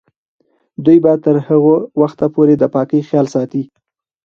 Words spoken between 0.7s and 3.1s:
دوی به تر هغه وخته پورې د پاکۍ